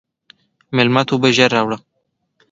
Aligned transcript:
مېلمه 0.75 1.01
ته 1.07 1.11
اوبه 1.13 1.29
ژر 1.35 1.49
راوله. 1.55 1.77